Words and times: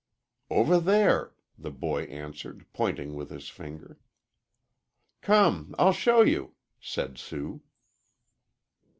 "Over 0.49 0.79
there," 0.79 1.35
the 1.59 1.69
boy 1.69 2.05
answered, 2.05 2.65
pointing 2.73 3.13
with 3.13 3.29
his 3.29 3.49
finger. 3.49 3.99
"Come, 5.21 5.75
I'll 5.77 5.93
show 5.93 6.21
you," 6.23 6.55
said 6.79 7.19
Sue. 7.19 7.61